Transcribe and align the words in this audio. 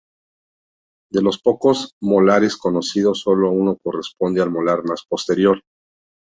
De 1.11 1.21
los 1.21 1.39
pocos 1.39 1.93
molares 2.01 2.57
conocidos 2.57 3.19
solo 3.19 3.51
uno 3.51 3.77
corresponde 3.77 4.41
al 4.41 4.49
molar 4.49 4.83
más 4.83 5.03
posterior. 5.07 5.61